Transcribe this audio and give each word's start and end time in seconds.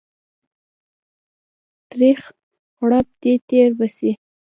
تريخ 1.91 2.19
غړپ 2.81 3.07
دى 3.21 3.33
تير 3.49 3.69
به 3.77 3.87
سي. 3.97 4.11